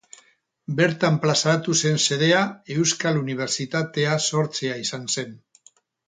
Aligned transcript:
Bertan 0.77 1.17
plazaratu 1.25 1.75
zen 1.81 1.99
xedea 2.05 2.39
Euskal 2.79 3.19
Unibertsitatea 3.23 4.15
sortzea 4.35 4.79
izan 4.85 5.05
zen. 5.17 5.37